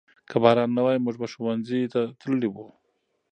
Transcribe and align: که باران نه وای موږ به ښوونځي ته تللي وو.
که 0.29 0.35
باران 0.43 0.69
نه 0.77 0.81
وای 0.85 0.97
موږ 1.05 1.15
به 1.21 1.27
ښوونځي 1.31 1.81
ته 1.93 2.01
تللي 2.21 2.49
وو. 2.51 2.67